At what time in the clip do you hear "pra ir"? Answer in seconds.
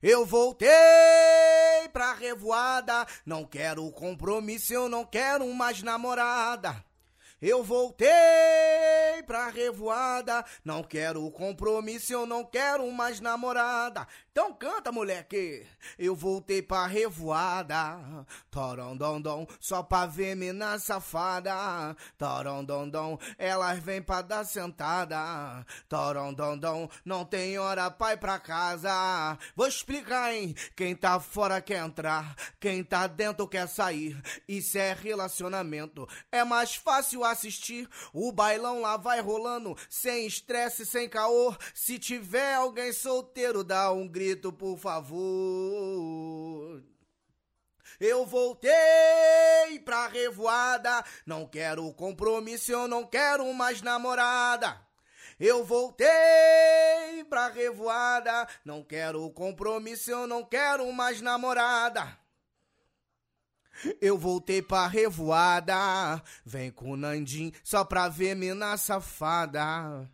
27.90-28.18